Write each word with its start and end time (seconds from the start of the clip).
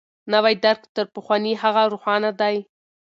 نوی 0.33 0.55
درک 0.63 0.81
تر 0.95 1.05
پخواني 1.15 1.53
هغه 1.63 1.83
روښانه 1.93 2.31
دی. 2.39 2.55